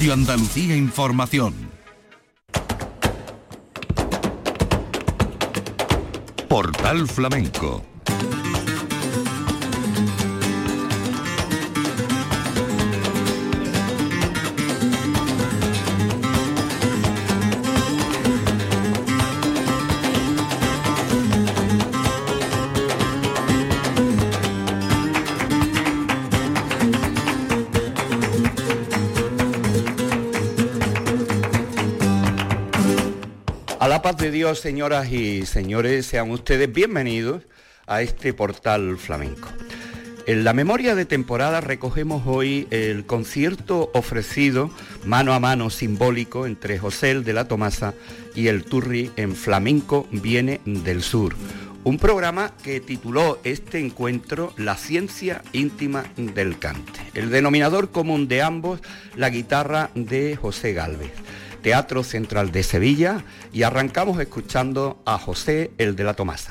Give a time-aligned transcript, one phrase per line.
[0.00, 1.52] Radio Andalucía Información.
[6.48, 7.89] Portal Flamenco
[34.02, 37.42] paz de Dios, señoras y señores, sean ustedes bienvenidos
[37.86, 39.48] a este portal flamenco.
[40.26, 44.70] En la memoria de temporada recogemos hoy el concierto ofrecido
[45.04, 47.92] mano a mano simbólico entre José el de la Tomasa
[48.34, 51.34] y el Turri en Flamenco Viene del Sur.
[51.84, 57.00] Un programa que tituló este encuentro La ciencia íntima del cante.
[57.12, 58.80] El denominador común de ambos,
[59.16, 61.12] la guitarra de José Galvez.
[61.62, 66.50] Teatro Central de Sevilla y arrancamos escuchando a José el de la Tomasa.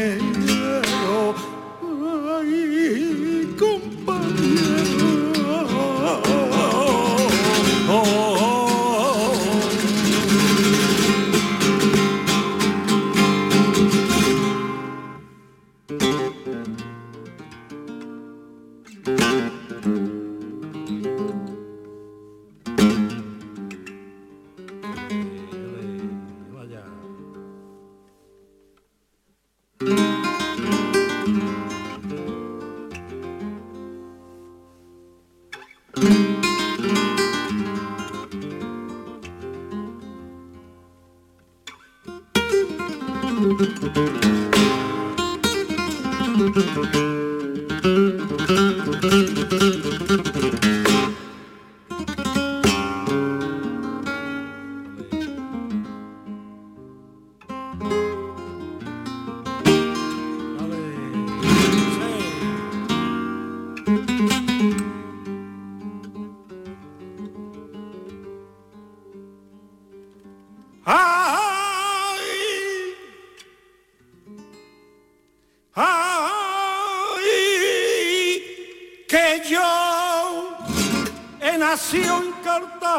[81.71, 82.91] nació en Cartagena.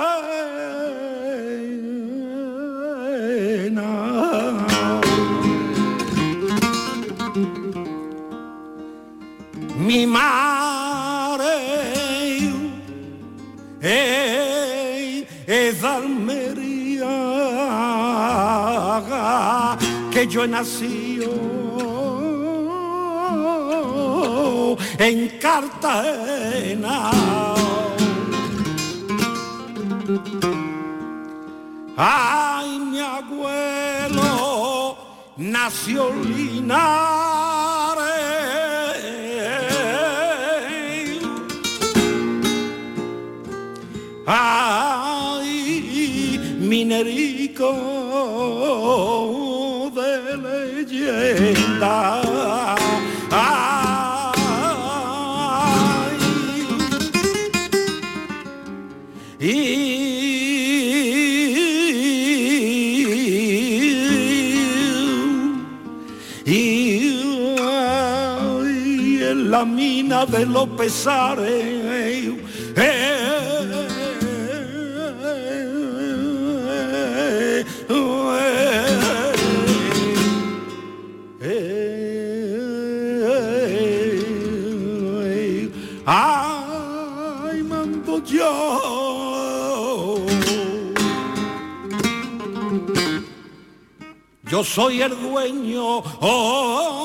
[9.77, 11.53] Mi madre
[15.47, 17.09] es Almería,
[20.11, 21.29] que yo nacido
[24.99, 27.52] en Cartagena.
[31.97, 34.97] Ay, mi abuelo
[35.37, 36.83] nació Linares.
[44.27, 45.49] Ay,
[46.59, 47.73] minerico
[49.95, 52.22] de leyenda.
[70.27, 71.83] De los pesares.
[86.05, 88.43] Ay, mando yo.
[94.51, 97.02] Yo soy el dueño oh,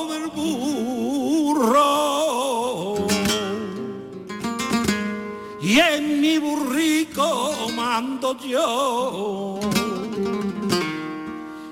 [8.36, 9.60] yo.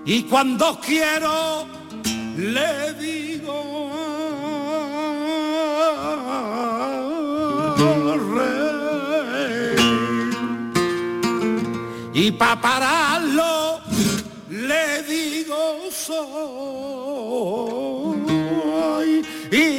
[0.05, 1.67] Y cuando quiero
[2.37, 3.91] le digo
[8.35, 9.77] rey.
[12.15, 13.81] Y para pararlo
[14.49, 16.17] le digo soy.
[19.51, 19.73] Y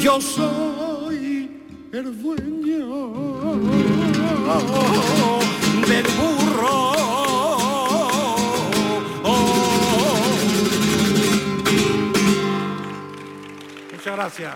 [0.00, 0.63] yo soy
[5.88, 6.92] del burro.
[13.92, 14.54] Muchas gracias.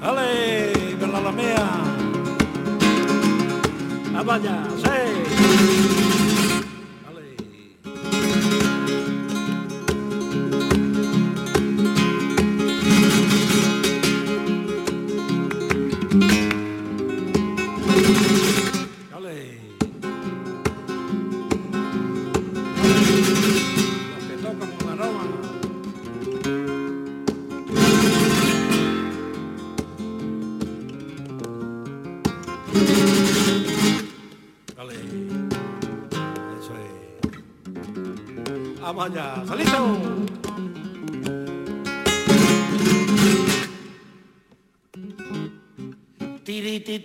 [0.00, 1.70] Dale, con la lamea.
[4.14, 5.91] Ah, vaya, sí.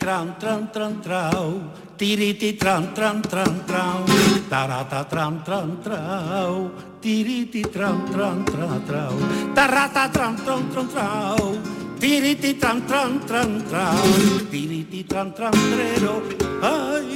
[0.07, 1.59] Tran tran tran trau,
[1.99, 4.07] tiriti tran tran tran trau,
[4.47, 6.71] tarata tran tran trau,
[7.03, 9.15] tiriti tran tran tran trau,
[9.51, 11.59] tarata tran tran tran trau,
[11.99, 14.07] tiriti tran tran tran trau,
[14.47, 16.23] tiriti tran tran trero,
[16.63, 17.11] ay,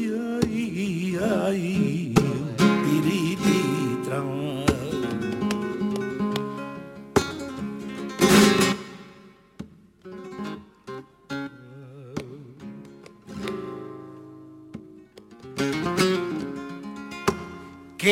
[0.00, 1.91] ay, ay.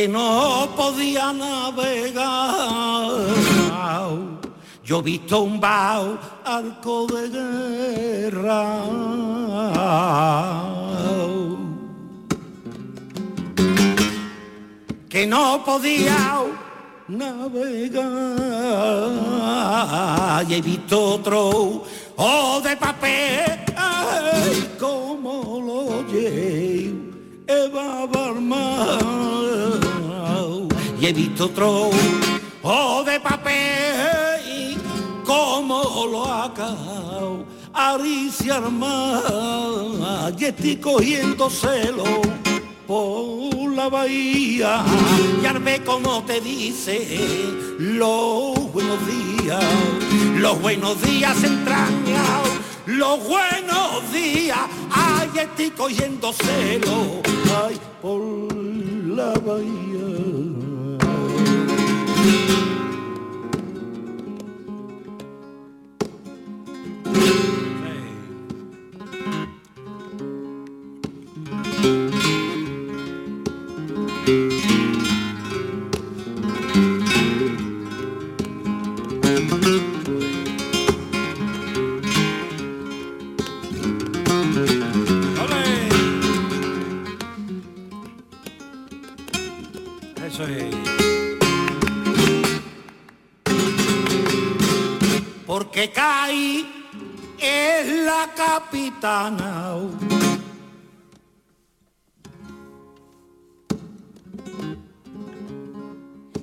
[0.00, 2.16] Que no podía navegar.
[4.83, 8.80] Yo he visto un bao arco de guerra.
[15.11, 16.45] Que no podía
[17.09, 18.11] navegar.
[20.49, 21.85] Y he visto otro
[22.16, 23.61] o de papel,
[24.78, 27.11] como lo llevo
[27.50, 29.20] Eva Barman
[31.00, 31.90] y he visto otro
[32.62, 34.76] o de papel
[35.25, 42.04] como lo ha acabado Aricia Armada y estoy cogiendo celo
[42.87, 44.85] por la bahía.
[45.42, 47.07] Y arme como te dice
[47.78, 49.64] los buenos días
[50.37, 52.50] los buenos días entrañados
[52.87, 54.59] los buenos días
[54.90, 57.23] ay estoy cogiendo celo
[57.64, 58.21] ay por
[59.07, 60.50] la bahía
[62.23, 62.50] thank
[95.80, 96.66] Porque cae
[97.38, 99.76] es la capitana.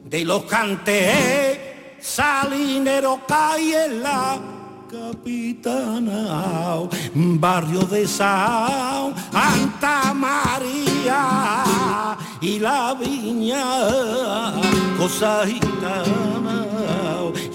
[0.06, 1.60] De los cantes
[2.00, 4.40] salinero cae en la
[4.90, 13.64] capitana, barrio de Santa María y la viña,
[14.98, 16.67] cosa gitana,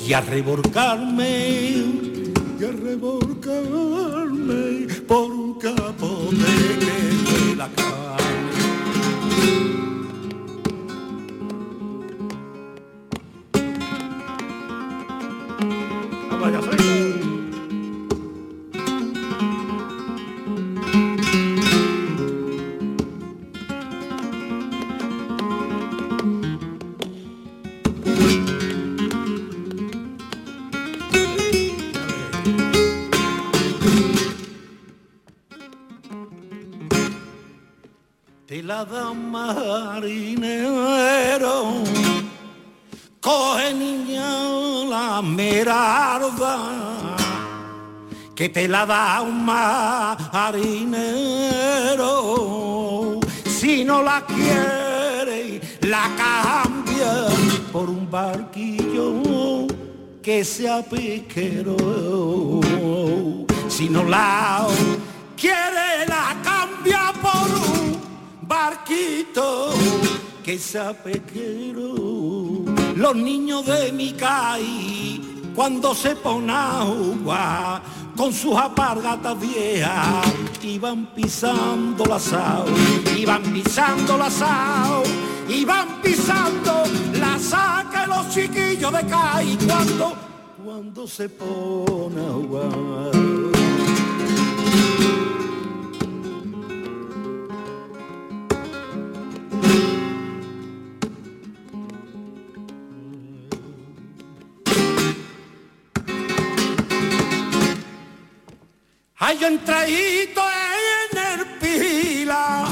[0.06, 1.68] y a reborcarme,
[2.58, 3.52] y a reborcarme
[5.06, 6.36] por un capote
[6.80, 7.92] que la carne.
[38.72, 40.64] La marinero,
[43.20, 44.30] coge niña
[44.88, 46.56] la merarda,
[48.34, 50.70] que te la da un marinero,
[53.44, 57.26] si no la quiere la cambia
[57.72, 59.66] por un barquillo
[60.22, 61.76] que sea pesquero,
[63.68, 64.66] si no la
[65.36, 66.41] quiere la
[68.62, 69.70] barquito
[70.44, 71.94] que sea pequero.
[72.94, 77.82] Los niños de mi caí, cuando se pone agua,
[78.16, 80.26] con sus apargatas viejas,
[80.62, 82.66] iban pisando la sao,
[83.16, 85.02] iban pisando la sao,
[85.48, 90.14] iban pisando la saca los chiquillos de caí, cuando,
[90.64, 93.32] cuando se pone agua.
[109.24, 110.42] Hay yo entradito
[111.12, 112.66] en el pila.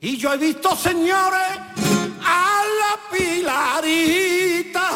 [0.00, 1.58] Y yo he visto señores
[2.24, 4.86] a la pilarita.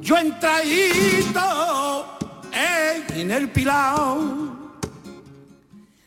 [0.00, 1.38] Yo entradito
[2.52, 4.45] en el pilar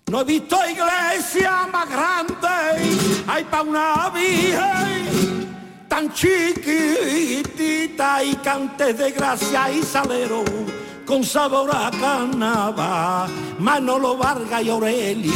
[0.09, 2.47] no he visto iglesia más grande,
[3.27, 5.47] hay pa' una virgen
[5.87, 7.53] tan chiquitita
[8.23, 10.43] y cantes de gracia y salero
[11.05, 13.29] con sabor a carnaval.
[13.59, 15.33] Manolo Vargas y Aurelio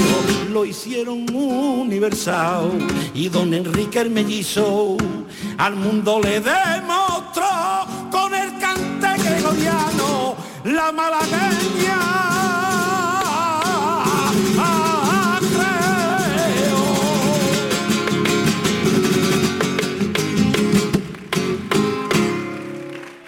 [0.50, 2.72] lo hicieron universal
[3.14, 4.98] y don Enrique el mellizo
[5.58, 7.46] al mundo le demostró
[8.12, 12.33] con el cante gregoriano la malagueña.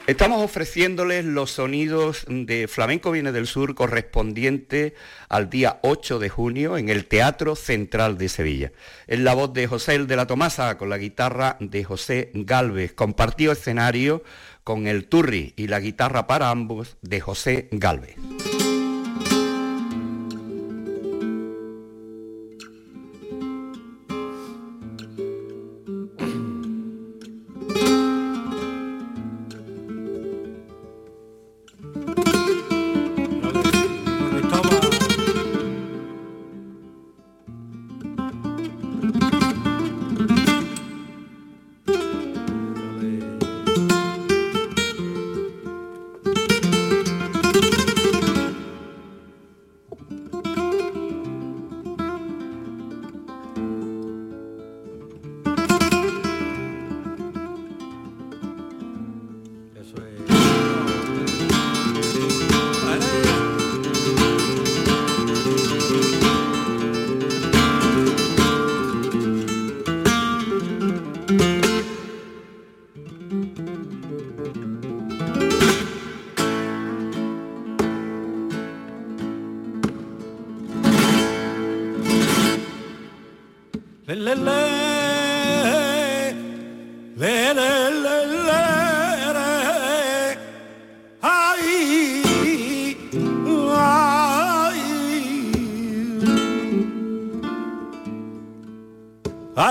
[0.07, 4.93] Estamos ofreciéndoles los sonidos de Flamenco Viene del Sur correspondiente
[5.29, 8.71] al día 8 de junio en el Teatro Central de Sevilla.
[9.07, 12.93] Es la voz de José el de la Tomasa con la guitarra de José Galvez.
[12.93, 14.23] Compartió escenario
[14.63, 18.15] con el Turri y la guitarra para ambos de José Galvez.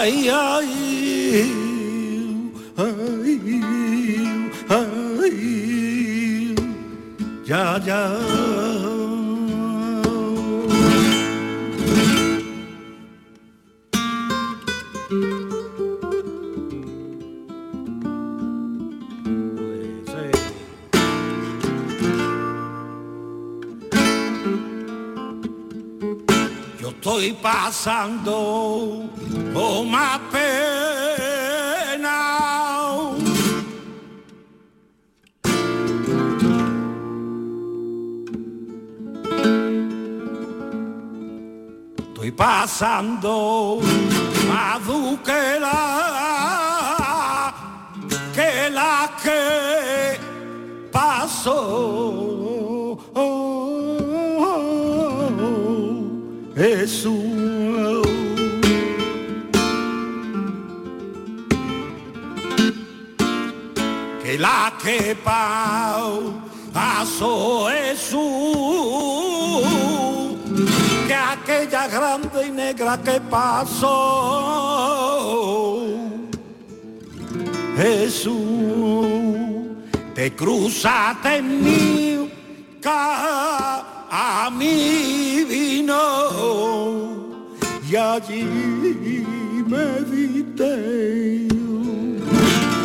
[0.05, 0.73] Ay ay
[2.77, 3.41] ay
[4.69, 5.37] ay.
[7.49, 8.03] Ya ya.
[26.81, 29.04] Yo estoy pasando
[29.55, 30.55] por más pena.
[41.97, 43.81] Estoy pasando
[44.49, 44.81] más
[45.23, 45.61] que
[65.25, 66.21] que pa-
[66.73, 68.21] pasó Jesús,
[71.07, 73.91] que aquella grande y negra que pasó.
[77.77, 79.07] Jesús,
[80.15, 82.05] te cruzaste en mi
[84.53, 86.03] mi vino
[87.91, 88.45] y allí
[89.67, 91.49] me viste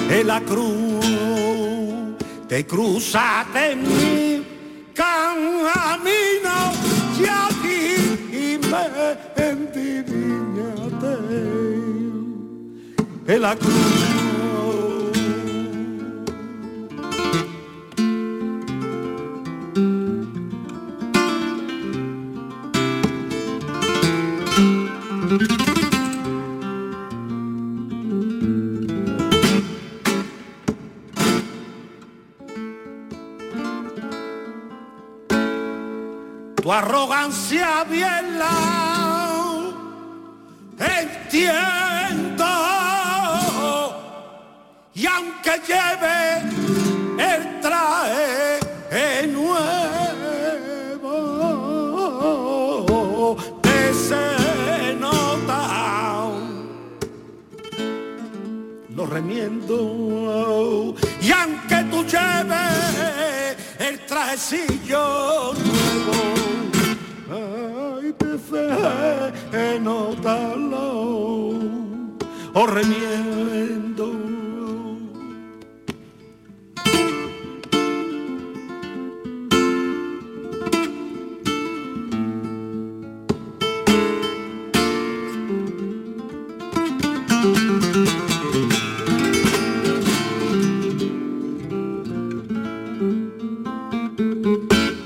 [0.10, 0.89] en la cruz,
[2.50, 4.44] te cruzaste en mi
[4.96, 6.74] camino
[7.20, 8.86] y allí me
[9.50, 11.12] endiriñaste
[13.28, 14.29] en la cruz.
[36.80, 38.56] Arrogancia bien la
[40.80, 42.46] entiendo.
[44.94, 46.20] Y aunque lleve
[47.32, 49.58] el traje nuevo
[53.62, 56.30] te se nota
[58.96, 60.96] lo remiendo.
[61.22, 66.39] Y aunque tú lleves el trajecillo nuevo
[68.50, 71.50] se notalo
[72.54, 74.10] o remiendo.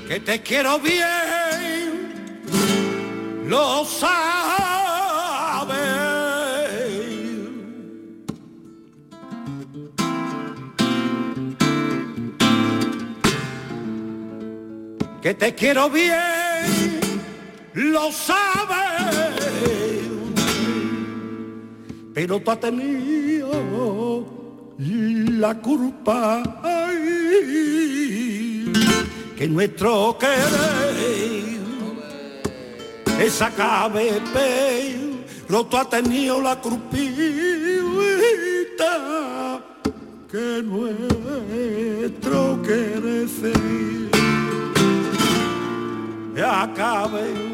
[0.08, 1.23] Que te quiero bien,
[3.46, 4.14] lo sabes.
[15.22, 17.00] Que te quiero bien,
[17.74, 19.34] lo sabes.
[22.12, 24.26] Pero tú has tenido
[24.78, 26.42] la culpa.
[29.36, 31.43] que nuestro querer
[33.20, 34.20] esa cabe
[35.46, 36.94] pero tú has tenido la crupita
[40.30, 43.28] que nuestro querer
[46.42, 47.53] acabe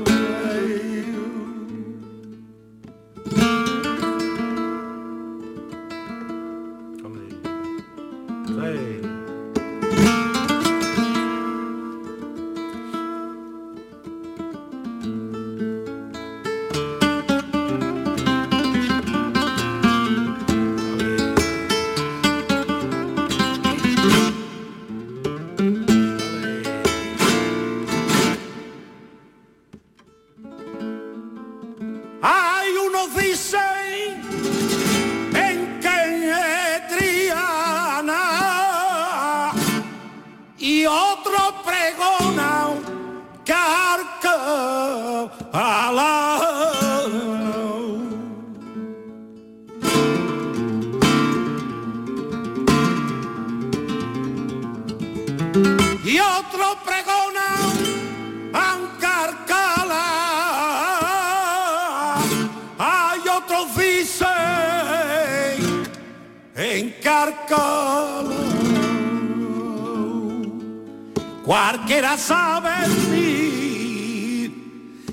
[71.51, 72.71] Cualquiera sabe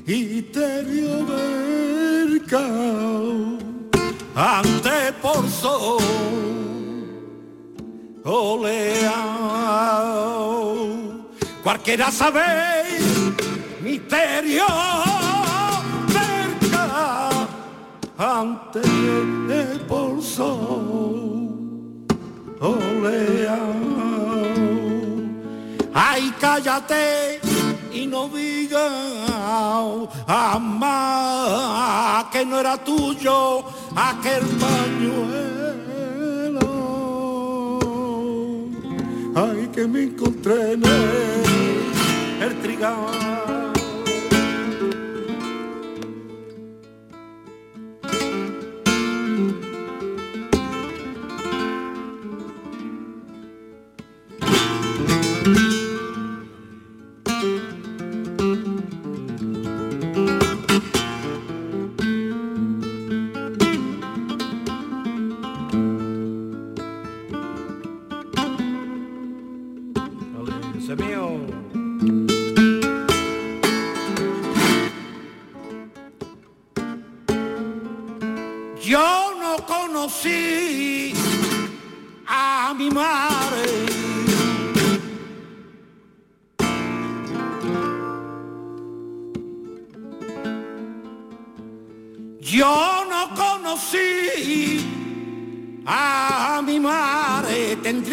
[0.06, 1.26] mi interior
[2.30, 3.58] mercado
[4.36, 5.98] ante por sol
[8.24, 9.08] oleao.
[11.64, 12.44] Cualquiera sabe
[13.82, 14.68] misterio
[16.14, 17.30] cerca
[18.16, 18.82] ante
[19.88, 22.06] por sol
[22.62, 24.17] oleao.
[26.00, 27.42] Ay, cállate
[27.92, 28.92] y no digas
[30.28, 33.64] jamás que no era tuyo
[33.96, 35.80] aquel pañuelo.
[39.34, 43.47] Ay, que me encontré en el, el trigal.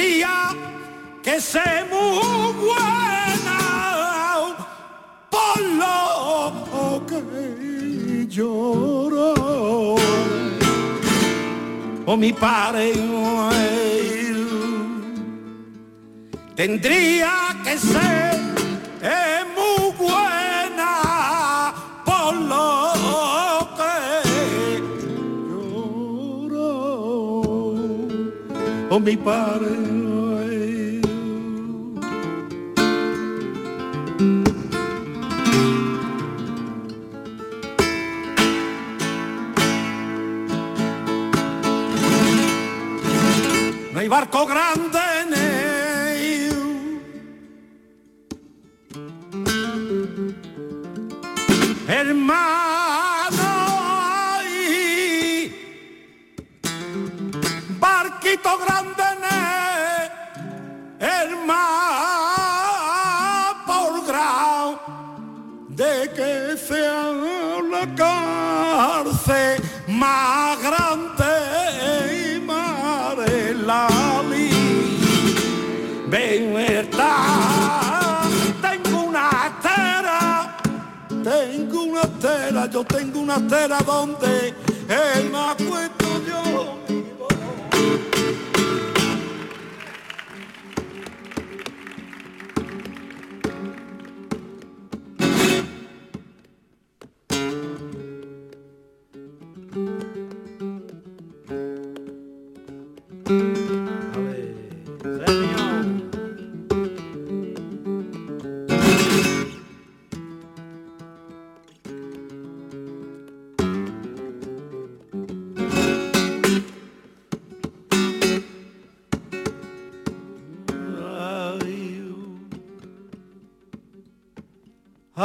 [0.04, 0.50] Tendría
[1.22, 3.60] que ser muy buena
[5.30, 9.94] por lo que lloró.
[12.04, 12.92] O mi padre
[16.54, 18.43] tendría que ser
[28.94, 29.84] O mi padre
[44.14, 46.54] barco grande en él.
[51.88, 52.73] Hermano,
[58.44, 60.10] barquito grande él.
[61.00, 61.54] Hermano,
[63.66, 64.78] por grado
[65.68, 67.12] de que sea
[67.70, 71.32] la cárcel más grande
[72.36, 73.16] y más
[73.66, 73.88] la
[76.10, 77.00] libertad.
[78.62, 80.56] Tengo una estera,
[81.22, 84.54] tengo una estera, yo tengo una estera donde
[84.88, 86.83] el me acuesto yo.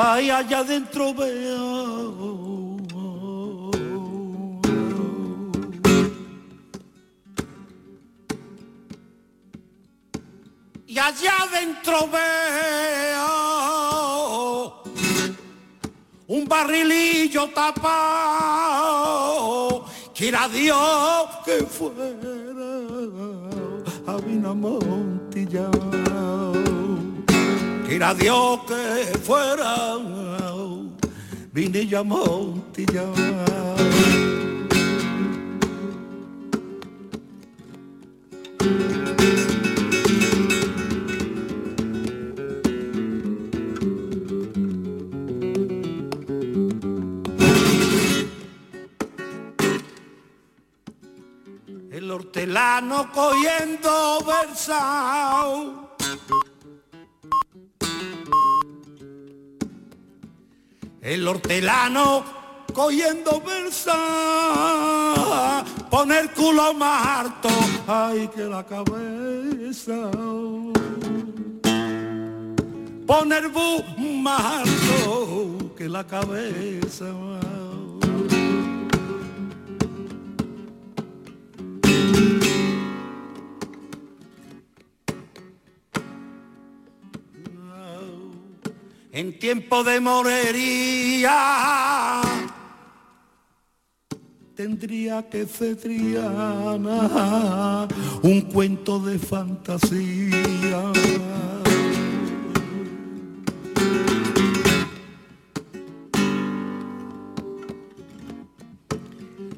[0.01, 2.77] Ay, allá adentro veo.
[10.87, 13.27] Y allá adentro veo
[16.27, 18.23] un barrilillo tapado.
[20.15, 22.05] Quiera Dios que fuera
[24.07, 26.08] a Vinamontillao.
[27.89, 29.97] Quiera Dios que fuera
[31.51, 33.05] Vinilla Montilla.
[51.91, 55.28] El hortelano cogiendo versao.
[61.29, 62.23] Hortelano
[62.73, 63.95] cogiendo versa,
[65.89, 67.49] poner culo más harto,
[67.87, 70.11] ay que la cabeza.
[73.05, 73.83] Poner bu
[74.21, 77.07] más harto que la cabeza.
[89.11, 91.31] En tiempo de morería
[94.55, 96.97] tendría que ser Triana
[98.23, 100.91] un cuento de fantasía.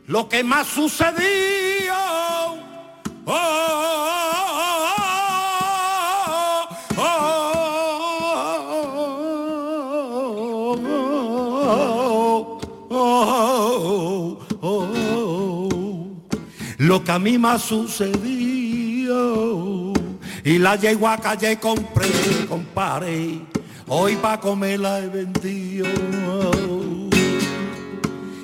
[0.05, 1.70] Lo que más sucedió
[16.91, 19.13] lo que a mí me ha sucedido.
[20.43, 22.09] Y la yegua calle compré,
[22.49, 23.39] comparé,
[23.87, 25.87] hoy pa' comerla he vendido.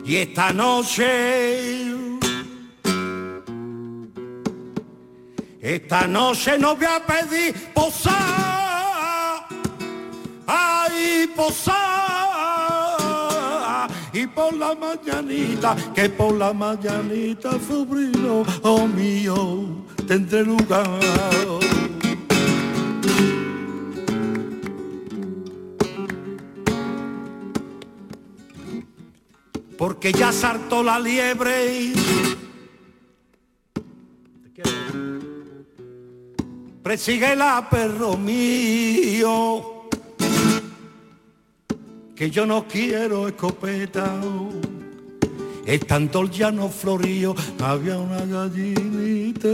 [0.05, 1.91] Y esta noche,
[5.59, 9.45] esta noche no voy a pedir posar,
[10.47, 12.06] ay posar
[14.17, 20.87] y por la mañanita, que por la mañanita, sobrino, oh mío, tendré lugar.
[29.77, 31.93] Porque ya saltó la liebre.
[36.81, 39.76] Presigue la perro mío
[42.17, 44.19] que yo no quiero escopeta.
[45.65, 49.49] Es tanto el llano florío, había una gallinita.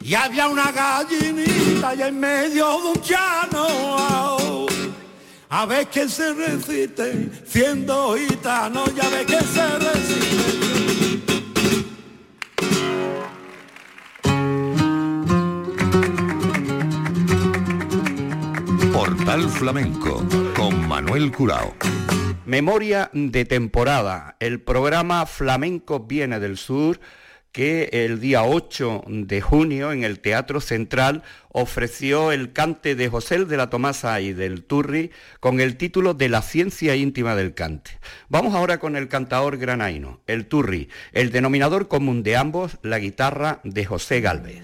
[0.00, 4.66] y había una gallinita y en medio de un llano.
[5.48, 10.55] A ver que se recite, siendo gitano, ya ve que se recite.
[19.36, 21.74] Portal Flamenco con Manuel Curao.
[22.46, 24.34] Memoria de temporada.
[24.40, 26.98] El programa Flamenco viene del sur
[27.52, 33.44] que el día 8 de junio en el Teatro Central ofreció el cante de José
[33.44, 37.90] de la Tomasa y del Turri con el título de La ciencia íntima del cante.
[38.30, 43.60] Vamos ahora con el cantador granaino, el Turri, el denominador común de ambos, la guitarra
[43.64, 44.62] de José Galvez.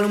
[0.00, 0.08] Del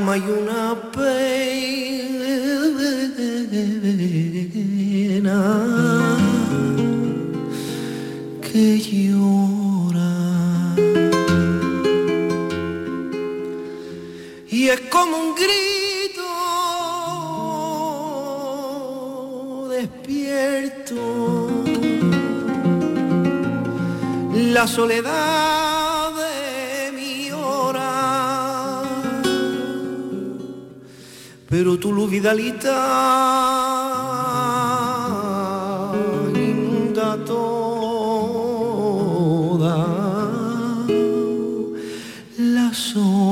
[42.74, 43.23] 告我。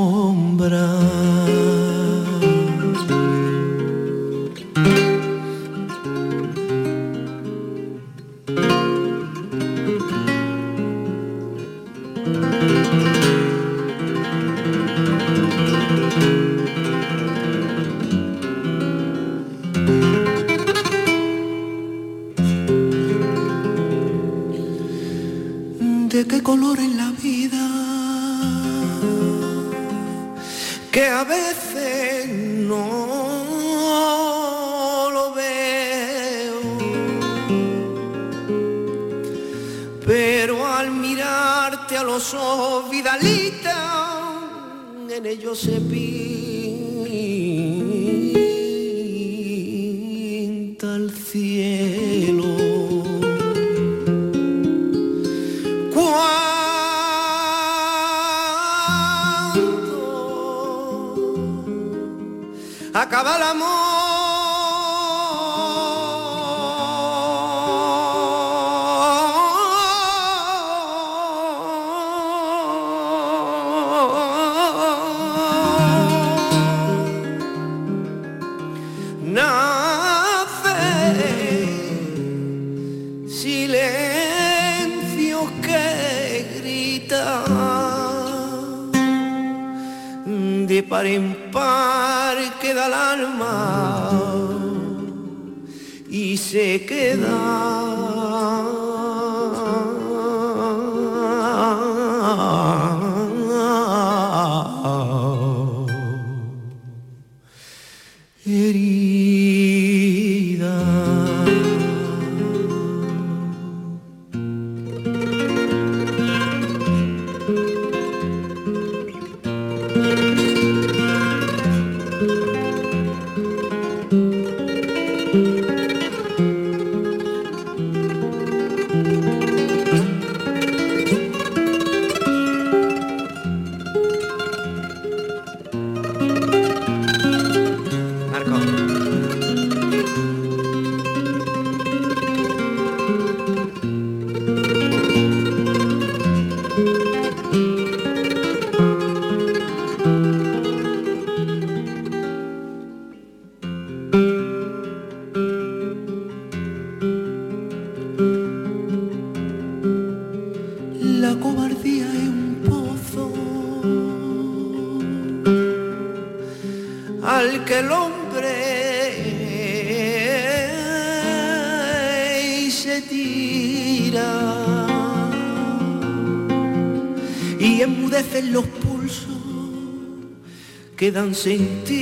[181.03, 182.02] quedan sin ti.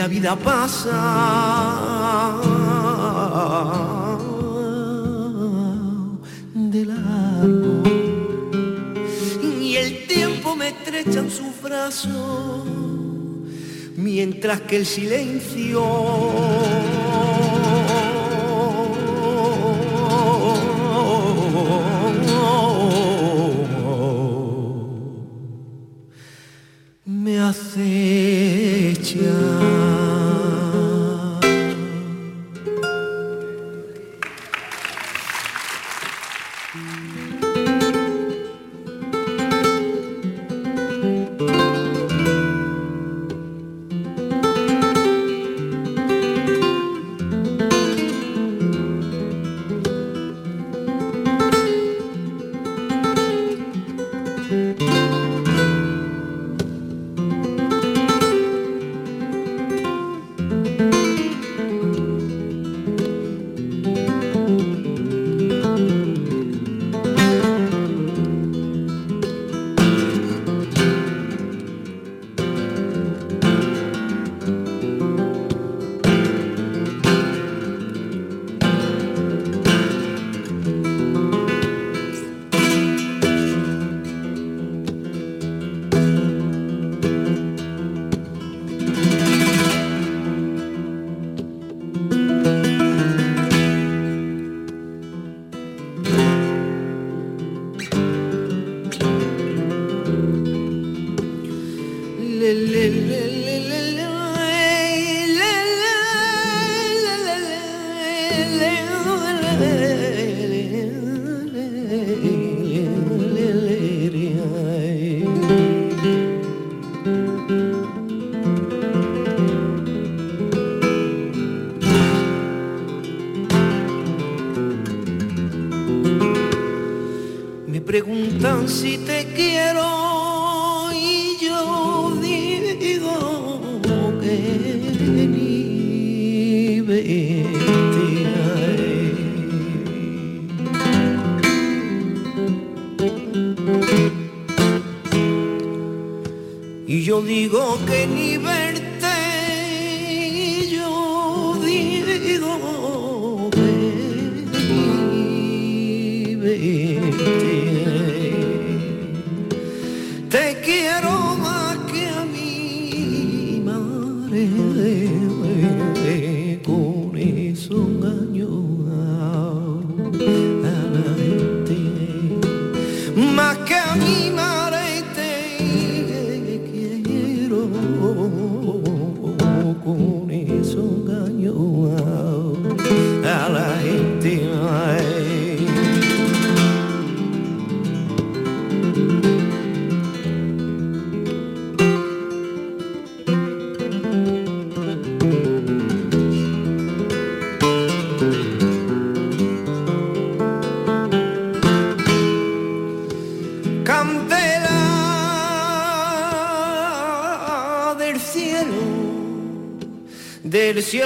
[0.00, 0.98] la vida pasa.
[6.54, 7.82] De largo.
[9.60, 12.64] Y el tiempo me estrecha en sus brazos
[13.96, 15.82] mientras que el silencio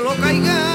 [0.04, 0.73] del cielo caiga,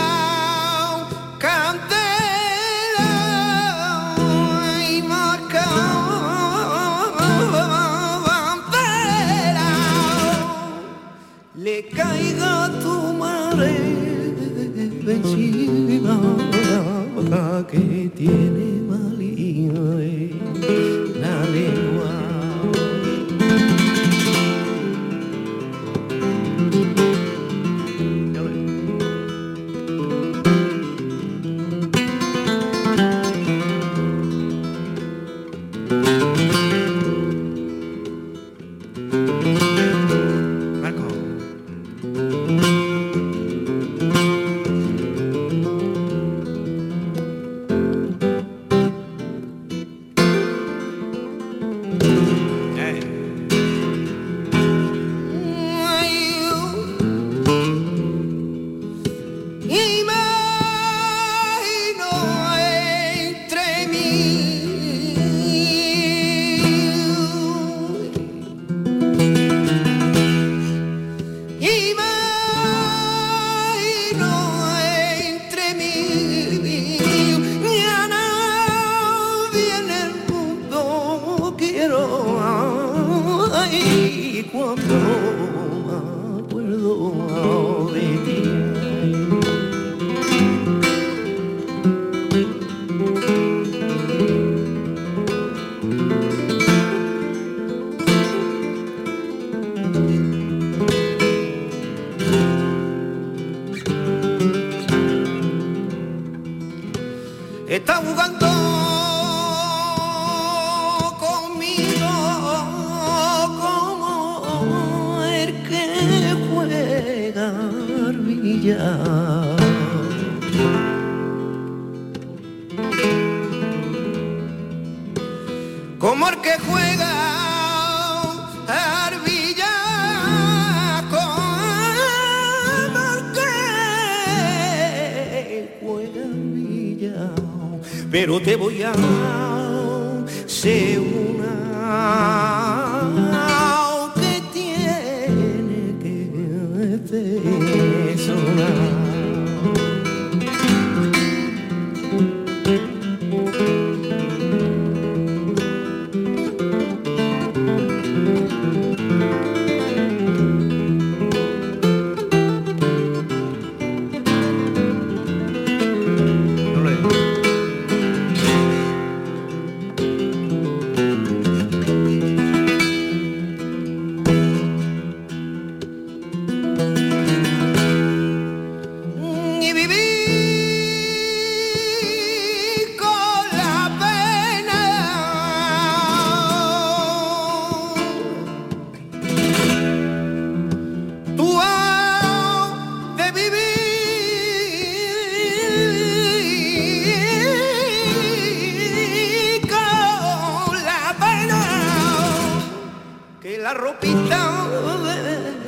[203.69, 204.67] la ropita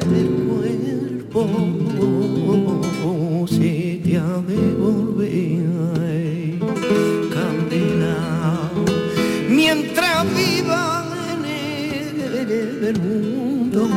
[0.09, 1.45] del cuerpo
[3.47, 6.57] se te ha de volver
[7.31, 8.17] candela
[9.47, 11.45] mientras viva en
[12.85, 13.87] el mundo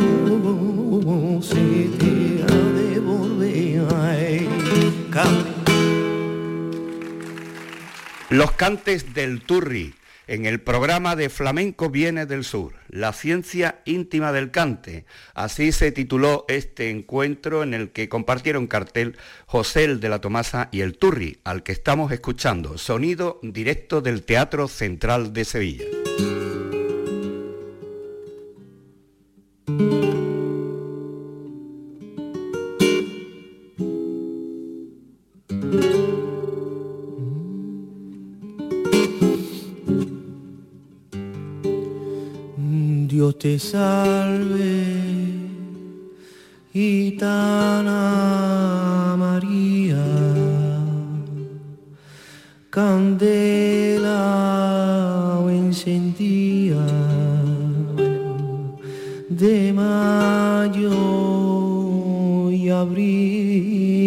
[1.43, 4.47] se te ha de volver
[5.11, 5.55] candela
[8.29, 9.95] los cantes del Turri
[10.27, 15.05] en el programa de Flamenco Viene del Sur, la ciencia íntima del cante.
[15.35, 19.17] Así se tituló este encuentro en el que compartieron cartel
[19.47, 24.23] José el de la Tomasa y el Turri, al que estamos escuchando, sonido directo del
[24.23, 25.85] Teatro Central de Sevilla.
[43.39, 44.85] Te salve,
[46.73, 47.97] gitana
[49.19, 50.05] María,
[52.71, 54.15] candela
[55.51, 56.87] encendida
[59.29, 60.91] de mayo
[62.51, 64.04] y abril.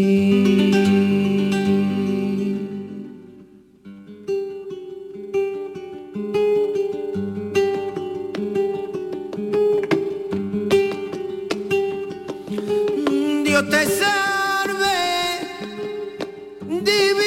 [16.88, 17.27] Devi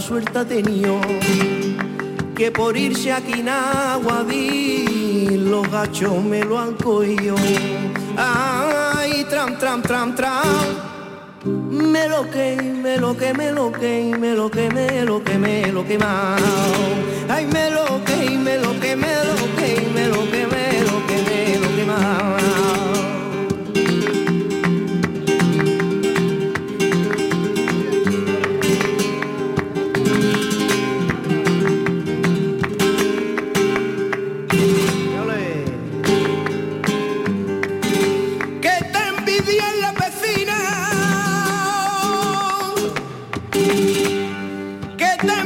[0.00, 0.98] suerte ha tenido
[2.34, 7.36] que por irse aquí en Aguadí los gachos me lo han cogido.
[8.16, 10.42] Ay, tram, tram, tram, tram.
[11.44, 15.38] Me lo que, me lo que, me lo que, me lo que, me lo que,
[15.38, 16.42] me lo que más.
[17.28, 21.06] Ay, me lo que, me lo que, me lo que, me lo que, me lo
[21.06, 23.09] que, me lo que más.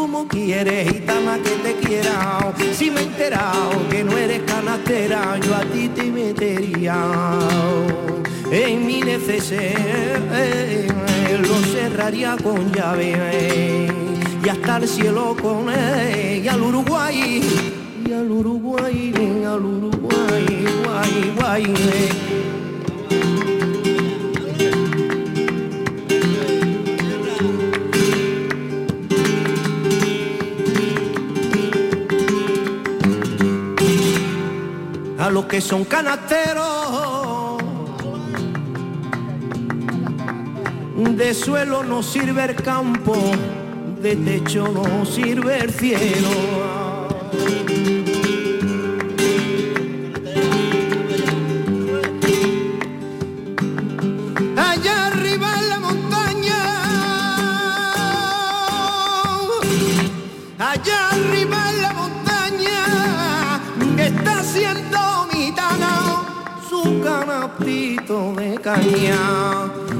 [0.00, 5.54] como quieres gitana que te quiera, si me he enterado que no eres canastera, yo
[5.54, 6.96] a ti te metería.
[8.50, 10.18] En mi neceser,
[11.46, 13.92] lo cerraría con llave.
[14.42, 17.42] Y hasta el cielo con él y al Uruguay
[18.06, 19.12] y al Uruguay,
[19.46, 22.59] al Uruguay, guay, guay.
[35.30, 37.58] Los que son canasteros.
[40.96, 43.16] De suelo no sirve el campo,
[44.02, 46.79] de techo no sirve el cielo.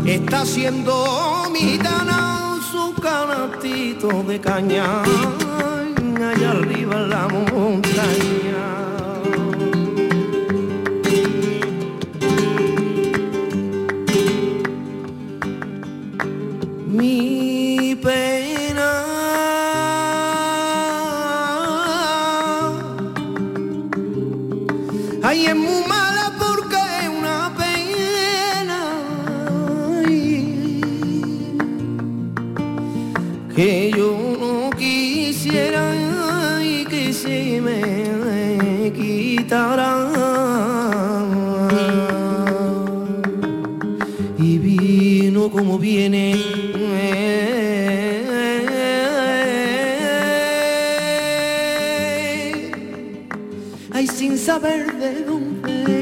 [0.06, 1.04] Está haciendo
[1.52, 5.02] mi dana su canastito de caña
[6.22, 8.49] allá arriba en la montaña.
[54.50, 55.99] Saber de dónde.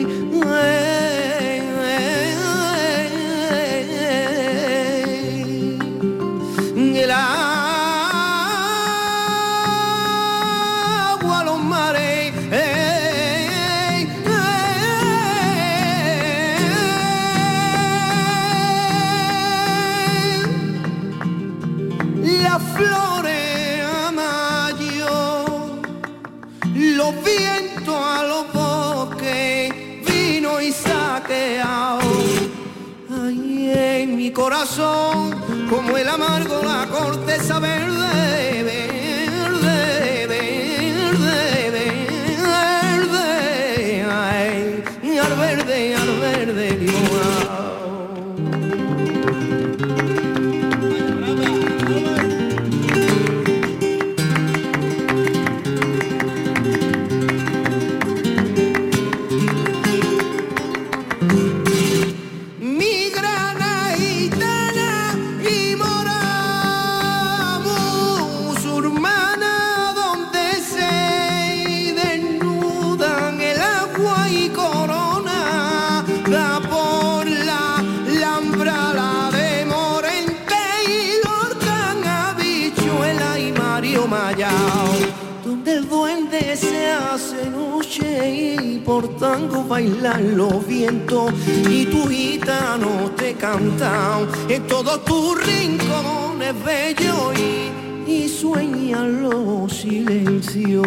[89.16, 91.32] Tango bailan los vientos
[91.68, 100.86] y tu gitano te cantan en todos tus rincones bello y, y sueñan los silencios.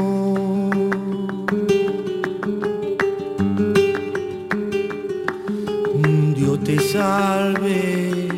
[6.35, 8.29] Dios te salve,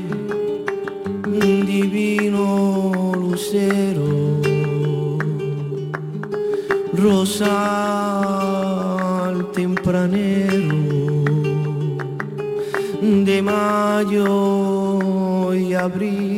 [1.66, 4.40] divino lucero,
[6.94, 8.03] rosa
[13.26, 14.24] de mayo
[15.54, 16.33] y abril.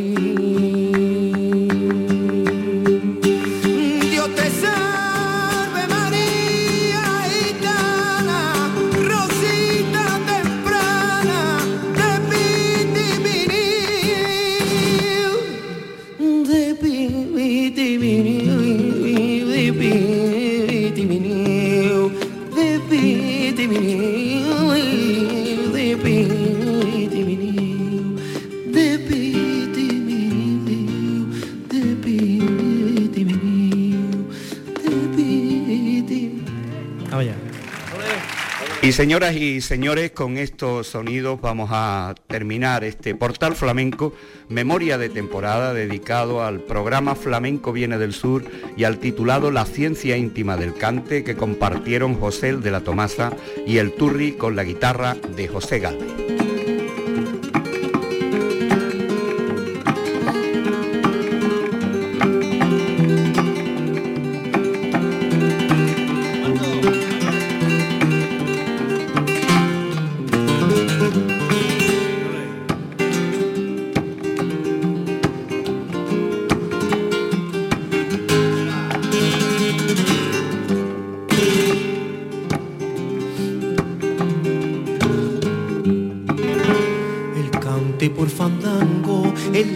[38.85, 44.13] Y señoras y señores, con estos sonidos vamos a terminar este portal flamenco,
[44.47, 48.45] memoria de temporada dedicado al programa Flamenco Viene del Sur
[48.77, 53.33] y al titulado La ciencia íntima del cante que compartieron José de la Tomasa
[53.65, 56.24] y el Turri con la guitarra de José Galvez.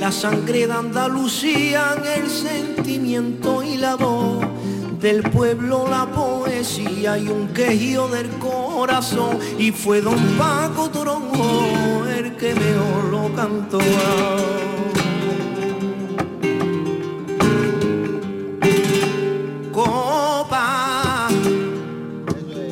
[0.10, 4.43] La sangre de Andalucía, en el sentimiento y la voz
[4.99, 12.36] del pueblo la poesía y un quejío del corazón y fue don Paco Toronjo el
[12.38, 13.78] que mejor lo cantó.
[19.72, 21.28] Copa,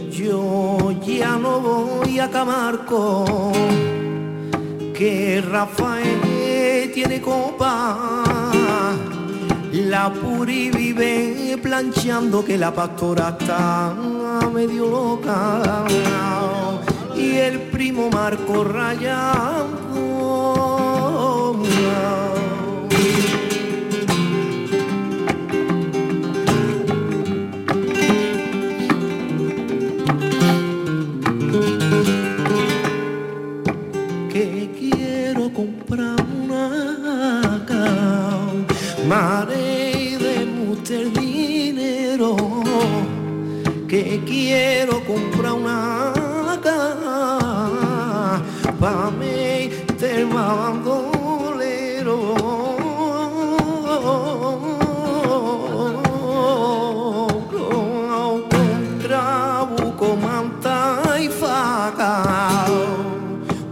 [0.09, 3.25] yo ya no voy a Camarco,
[4.95, 6.16] que Rafael
[6.97, 8.33] tiene copa
[9.71, 13.93] la puri vive planchando que la pastora está
[14.51, 15.85] medio loca
[17.15, 19.76] y el primo Marco rayando.
[44.03, 46.13] Que quiero comprar una
[46.61, 48.41] casa
[48.79, 52.17] para mí te bandolero
[59.77, 62.65] buco manta y faca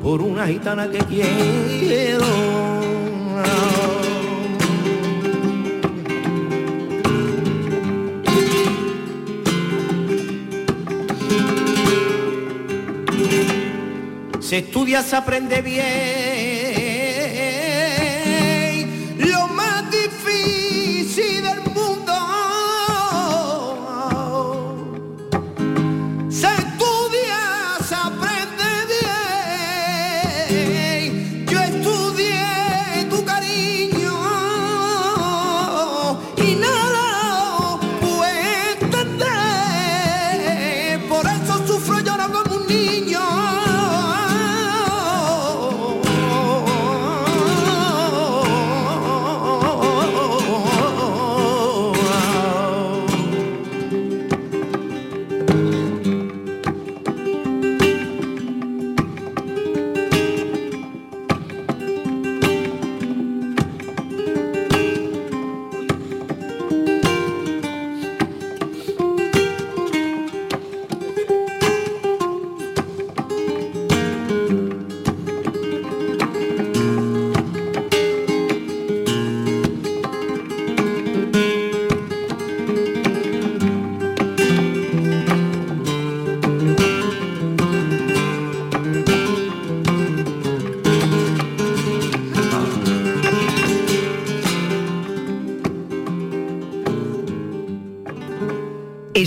[0.01, 2.54] por una gitana que quiero
[14.55, 16.24] Se estudia, se aprende bien